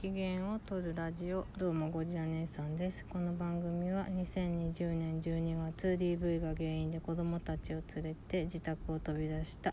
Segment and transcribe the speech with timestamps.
[0.00, 1.46] 機嫌を取るラジオ。
[1.58, 3.04] どうもゴジラ姉さんです。
[3.08, 9.72] この番組は2020年12月 DV が原因で子供たちを連れて自宅を飛び出した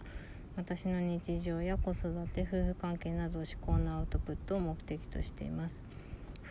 [0.56, 5.84] 私の日常や子育て夫婦関係などを思考のアウトプットを目的としています。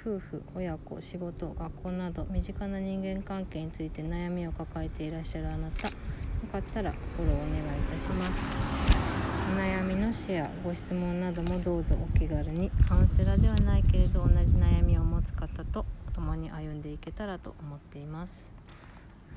[0.02, 5.94] 夫婦親子仕事学校など身近な人間関係について悩みを抱えていらっしゃるあなたよ
[6.50, 8.99] かったらフォローお願いいたします。
[9.50, 12.70] お悩みのシェアご質問などもどうぞお気軽に。
[12.88, 18.48] カウンセラーではないけれど同じ悩みを持つ方と共に歩んでいけたらと思っています。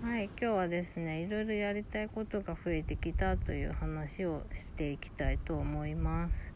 [0.03, 6.53] はい今日はですねいろいろやりたいことが増えてきたという話をしていきたいと思います。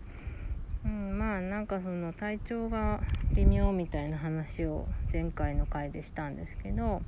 [0.86, 3.02] うん、まあなんかその体調が
[3.34, 7.02] 微妙みたいな話を前回の回でしたんですけど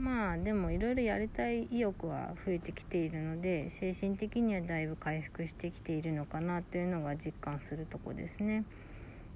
[0.00, 8.64] まあでもいろいろやりたい意欲は増えてきているので精神的にはだいぶ回復してきているのかなというのが実感するとこですね。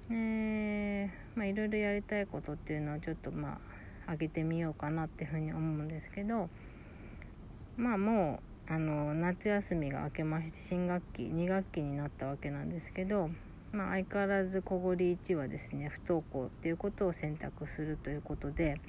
[0.09, 3.59] えまあいろいろやりたいことっていうのはちょっとま
[4.07, 6.49] あ上げてみようかなっていうふうに思うんですけど
[7.77, 13.29] まあもうあの夏休みが明けまして新学期2学期になったわけなんですけど、
[13.71, 18.79] まあ、相変わらず小堀1はですね不登校っていうことを選択するということで。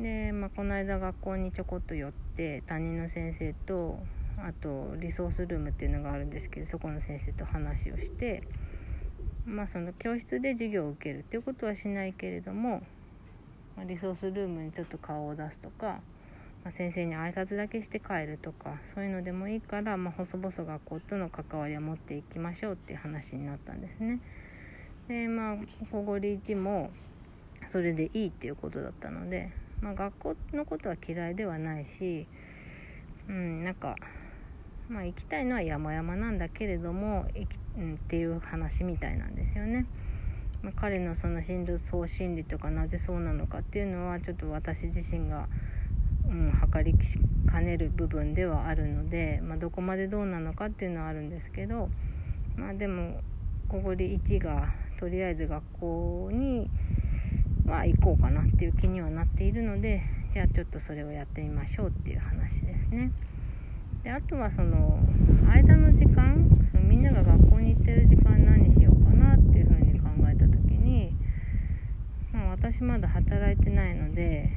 [0.00, 3.98] で、まあ、この間学校にちょこっと寄って担任の先生と
[4.38, 8.42] あとリソースルームっていうのがあるんですけどそこの先生と話をして
[9.46, 12.82] まあその教室で授業を受けるっていうことはしないけれども、
[13.76, 16.00] まあ、リソースルームにちょっと顔を出すとか、
[16.64, 24.20] まあ、先生に挨拶だけして帰るとかそういうのでもいいから、まあ、細々学校との関わりを持っていきましょうっていう話になったんですね。
[25.08, 25.56] でまあ
[25.92, 26.90] 保護理事も
[27.68, 32.26] それでいいっていうことだったのでまあ、学校のことは嫌いではないし、
[33.28, 33.96] うん、なんか、
[34.88, 37.26] まあ、行きたいのは山々なんだけれども、
[37.76, 39.86] うん、っていう話みたいなんですよね。
[40.62, 45.46] まあ、彼のその心理そう心理とかなぜそうなのかっていうのはちょっと私自身が、
[46.26, 46.94] うん、測り
[47.46, 51.88] かねる部分ではあるので、まあ、どこまでどうなのかっていうのはあるんですけど
[52.56, 53.20] まあでも
[53.68, 56.70] ここで1がとりあえず学校に
[57.66, 63.12] は行こうかなっていう気にはなっているのでじゃあちょっとそれをやってみましょうっていう話ですね。
[64.02, 64.98] であとはその
[65.50, 71.12] 間の時間そのみんなが学校に行ってる時間何しようかなっていうふうに考えた時に、
[72.32, 74.50] まあ、私まだ働いてないので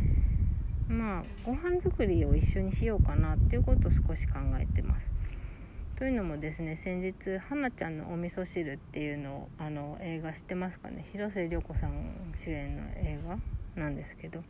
[0.88, 5.10] まあご飯作りを一緒にしようかなっていうことを少し考えてます。
[6.00, 11.06] というのもですね先日「花ちゃんのお味噌汁」っていうのをあの映画知ってますかね？
[11.12, 13.38] 広末涼子さん主演の映画
[13.76, 14.42] なんですけど、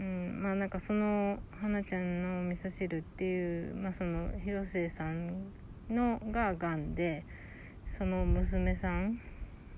[0.00, 5.52] うん、まあなんかその「花ちゃんのお味噌汁」っていう、まあ、その広末さん
[5.90, 7.26] のががんで
[7.98, 9.20] その娘さん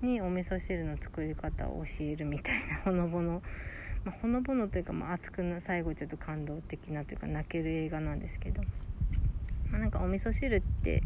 [0.01, 3.43] にお味噌汁の作り方を教えるみたいなほのぼの、
[4.05, 8.63] まあ、ほのぼのというか、まあ、熱くな最後ちょっと感動的なというか泣ける映画なんですけど。
[9.75, 11.03] まあ、なんかお味噌汁って、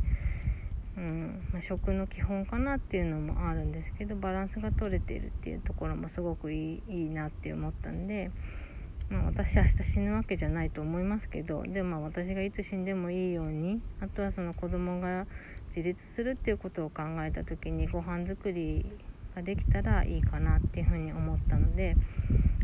[0.96, 8.29] うんまあ、食の基本かなっていうのもあるんですけどバランスが取れてるっていうところもすごくいいいいなって思ったんで、
[9.09, 15.25] まあ、私明日死ぬわけじゃないと思いますけどでもまあ私がいつ死んでもいいようにあとはその子供が
[15.69, 18.85] 自立するっていうことを考えた時にご飯作り
[19.35, 21.96] ができたらいいかなっていうふうに思ったので、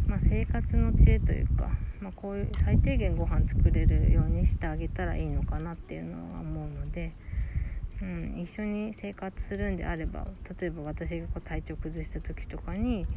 [0.07, 1.69] まあ、生活の知恵というか
[2.05, 7.13] まあ、こういう最低限ご飯作れるようにしてあげたらいいのかなっていうのは思うので、
[7.99, 10.27] うん、一緒に生活するんであれば
[10.59, 13.07] 例えば私がこう体調崩した時とかに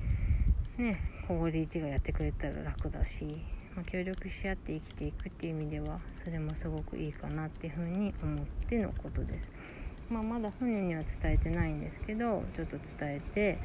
[0.78, 3.26] ね小堀一がやってくれたら楽だし、
[3.76, 9.50] まあ、協力し合って生きていくっていう意味ではそれもすごくいいかなっていうふうに思ってのことです。
[10.08, 13.58] まあ、まだ本人には伝えてないんですけどちょっと伝えて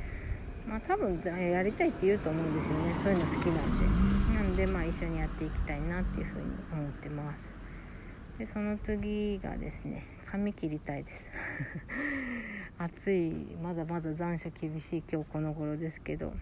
[0.67, 2.95] まあ多分やりたいって言うと思うんですよね。
[2.95, 4.33] そういうの好きなんで。
[4.35, 4.41] な。
[4.53, 7.51] んでまあ一緒にやっていきたいなっていうふうに思ってます。
[8.37, 11.29] でその次がですね髪切りたいです。
[12.77, 13.31] 暑い
[13.61, 16.33] まだまだ残暑厳しい今日この頃ですけど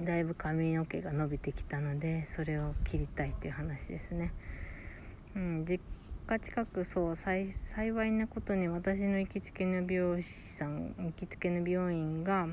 [0.00, 4.32] だいぶ髪の毛が伸びてきたのでそれを切りたいっていう話ですね。
[5.34, 5.80] うん実
[6.26, 12.48] 家近くそう幸いなことに私の行きつけの美容師さん行きつけの美容院が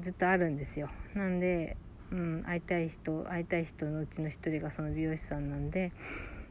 [0.00, 0.90] ずっとあるんですよ。
[1.14, 1.76] なんで
[2.12, 5.92] うん、会いたい人会いたい人のうちの一人がその美容師さんなんで、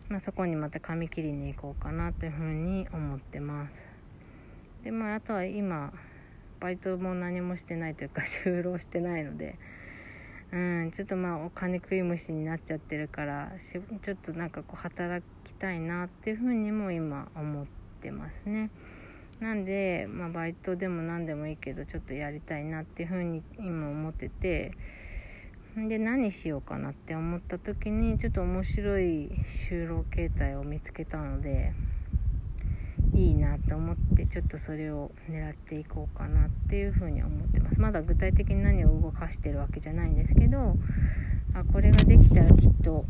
[0.09, 3.75] まあ、そこにまた髪切りに行こうかなというふうに思ってます。
[4.83, 5.93] でまああとは今
[6.59, 9.57] バイトも何もしてないというか 就労してないので
[10.51, 17.65] うんちょっとまあお金食い虫になっちゃってるからちょっとなんかこう働きたいなっていうふうにも今思っ
[18.01, 18.69] てますね。
[19.39, 24.71] なんで、まあ、バイトでも何でもいいけどちょっとやりたいなっていうふうに今思ってて
[25.75, 31.73] で何しようかなって思った時にちょっと面白い就労形態を見つけたので
[33.13, 37.79] いいなと思ってちょっとそれを狙っていこうかなっていうふうに思ってます。
[37.79, 40.75] まだ具体的に何を動かしてるわけじゃないんですけど
[41.53, 43.05] あこれができたらきっと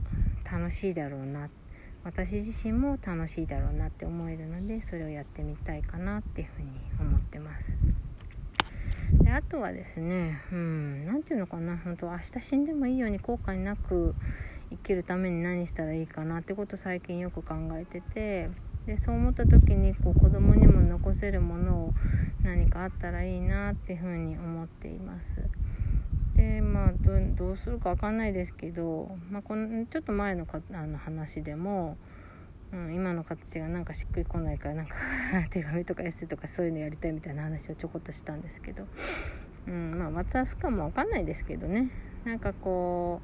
[0.51, 1.49] 楽しいだろうな
[2.05, 6.69] 私自身も楽しいだろうなって思えるのでそれをやってみたいかなっていうふうに
[6.99, 7.71] 思ってます。
[9.23, 14.13] であとはですねうん何て言うのかな本当明日死んでもいいように後悔なく
[14.69, 18.51] 生きるために何したらいいかなってこと最近よく考えてて
[18.85, 21.93] でそう思った時にこう子供にも残せるものを
[22.43, 25.41] 何かあったらいいなっていうふうに思っています。
[27.35, 31.97] どうするか分かんないですけど、まあ、このちょっと前のかあの話でも、
[32.73, 34.95] うん、今の形がなんかしっくりこないからなんか
[35.51, 38.87] 手紙とかエッセイとかそういうのやりたいみたいな話をちょこっとしたんですけど、
[39.67, 41.89] うんまあ、渡すかも分かんないですけどね
[42.23, 43.21] なんかこ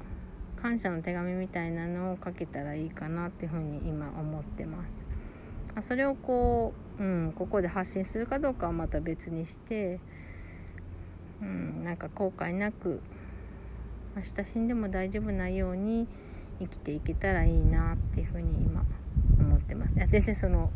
[0.58, 4.90] う感謝の手紙みたいなのを書けたらいいかなっていうふうに今思ってます。
[5.74, 9.98] あ、それをこう、うん、ここで発信するかどうかはまた別にして
[11.42, 13.00] うん、なんか後悔なく
[14.16, 16.06] 明日死んでも大丈夫なように
[16.60, 18.84] 生きていけたらいいなっていうふうに今
[19.38, 19.94] 思ってます。
[19.94, 20.70] いや全然その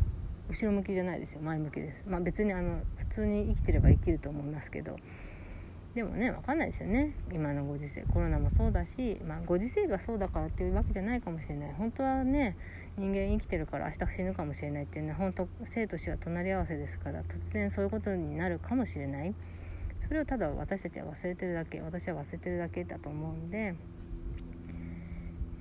[0.49, 1.41] 後ろ向きじゃないですよ。
[1.41, 2.03] 前向きです。
[2.07, 4.97] まあ別にあの普通に生きてれば生きると思いますけど。
[5.97, 7.15] でもね分かんないですよね。
[7.33, 8.03] 今のご時世。
[8.13, 11.73] コロナもそうだし、まあ、ご時世がそうだからっていうわけじゃないかもしれない。
[11.73, 12.55] 本当はね
[12.97, 19.33] 人間生きてるから明日死ぬかもしれないっていうのは本当生と死は隣り合わせですから突然そういうことになるかもしれない。
[19.99, 23.75] それをただ私たちは忘れてるだけ私は忘れてるだけだと思うんで、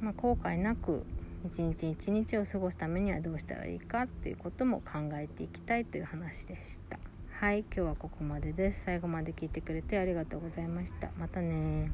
[0.01, 1.05] まあ、後悔なく
[1.47, 6.99] 一日一日を過ごすためにはどうしたらいいかっていうことも考えていきたいという話でした。
[7.31, 8.85] はい今日はここまでです。
[8.85, 11.11] 最後まで聞いてくれてありがとうございました。
[11.19, 11.91] またね